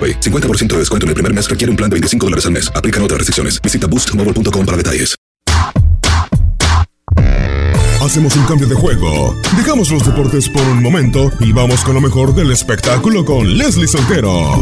AroPay. 0.00 0.20
50% 0.20 0.68
de 0.68 0.78
descuento 0.78 1.04
en 1.04 1.08
el 1.08 1.14
primer 1.14 1.34
mes 1.34 1.50
requiere 1.50 1.70
un 1.70 1.76
plan 1.76 1.90
de 1.90 1.94
25 1.94 2.26
dólares 2.26 2.46
al 2.46 2.52
mes. 2.52 2.72
Aplican 2.74 3.02
otras 3.02 3.18
restricciones. 3.18 3.60
Visita 3.60 3.86
boostmobile.com 3.86 4.64
para 4.64 4.76
detalles. 4.78 5.20
Hacemos 8.02 8.34
un 8.34 8.44
cambio 8.46 8.66
de 8.66 8.74
juego. 8.74 9.36
Dejamos 9.56 9.90
los 9.90 10.04
deportes 10.04 10.48
por 10.48 10.62
un 10.62 10.82
momento 10.82 11.30
y 11.38 11.52
vamos 11.52 11.84
con 11.84 11.94
lo 11.94 12.00
mejor 12.00 12.34
del 12.34 12.50
espectáculo 12.50 13.24
con 13.24 13.56
Leslie 13.56 13.86
Soltero. 13.86 14.56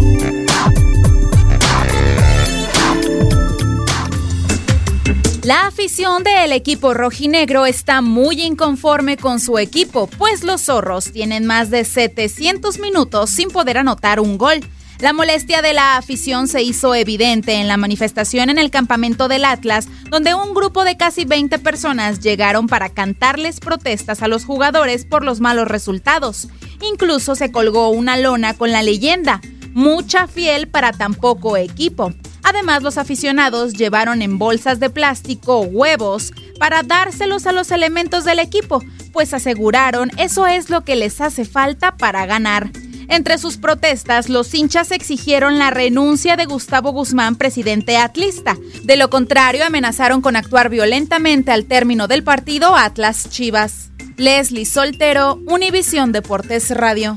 La 5.45 5.67
afición 5.67 6.25
del 6.25 6.53
equipo 6.53 6.93
rojinegro 6.93 7.65
está 7.65 8.03
muy 8.03 8.43
inconforme 8.43 9.17
con 9.17 9.41
su 9.41 9.57
equipo, 9.57 10.07
pues 10.19 10.45
los 10.45 10.63
zorros 10.63 11.11
tienen 11.11 11.47
más 11.47 11.71
de 11.71 11.85
700 11.85 12.79
minutos 12.81 13.31
sin 13.31 13.49
poder 13.49 13.79
anotar 13.79 14.21
un 14.21 14.37
gol. 14.37 14.61
La 15.01 15.13
molestia 15.13 15.63
de 15.63 15.75
la 15.75 15.97
afición 15.97 16.49
se 16.49 16.61
hizo 16.63 16.93
evidente 16.93 17.55
en 17.55 17.69
la 17.69 17.77
manifestación 17.77 18.51
en 18.51 18.59
el 18.59 18.73
campamento 18.73 19.29
del 19.29 19.45
Atlas, 19.45 19.87
donde 20.11 20.35
un 20.35 20.55
grupo 20.55 20.83
de 20.83 20.97
casi 20.97 21.25
20 21.25 21.61
personas 21.61 22.19
llegaron 22.19 22.67
para 22.67 22.89
cantarles 22.89 23.61
protestas 23.61 24.23
a 24.23 24.29
los 24.29 24.45
jugadores 24.45 25.05
por 25.05 25.25
los 25.25 25.39
malos 25.39 25.69
resultados. 25.69 26.49
Incluso 26.83 27.37
se 27.37 27.53
colgó 27.53 27.91
una 27.91 28.17
lona 28.17 28.55
con 28.55 28.73
la 28.73 28.83
leyenda, 28.83 29.41
mucha 29.73 30.27
fiel 30.27 30.67
para 30.67 30.91
tan 30.93 31.15
poco 31.15 31.57
equipo. 31.57 32.13
Además, 32.43 32.83
los 32.83 32.99
aficionados 32.99 33.75
llevaron 33.75 34.21
en 34.21 34.37
bolsas 34.37 34.81
de 34.81 34.91
plástico 34.91 35.61
huevos 35.61 36.33
para 36.59 36.83
dárselos 36.83 37.47
a 37.47 37.53
los 37.53 37.71
elementos 37.71 38.25
del 38.25 38.41
equipo, 38.41 38.83
pues 39.13 39.33
aseguraron 39.33 40.11
eso 40.17 40.49
es 40.49 40.71
lo 40.71 40.83
que 40.83 40.97
les 40.97 41.21
hace 41.21 41.45
falta 41.45 41.97
para 41.97 42.27
ganar. 42.27 42.73
Entre 43.09 43.39
sus 43.39 43.57
protestas, 43.57 44.29
los 44.29 44.55
hinchas 44.55 44.91
exigieron 44.91 45.59
la 45.59 45.71
renuncia 45.71 46.37
de 46.37 46.45
Gustavo 46.45 46.93
Guzmán, 46.93 47.37
presidente 47.37 47.97
atlista. 47.97 48.57
De 48.85 48.97
lo 48.97 49.11
contrario, 49.11 49.65
amenazaron 49.65 50.21
con 50.21 50.37
actuar 50.37 50.69
violentamente 50.69 51.51
al 51.51 51.65
término 51.65 52.07
del 52.07 52.23
partido 52.23 52.77
Atlas 52.77 53.31
Chivas. 53.31 53.91
Leslie 54.17 54.67
Soltero, 54.67 55.41
Univisión 55.47 56.13
Deportes 56.13 56.71
Radio. 56.71 57.17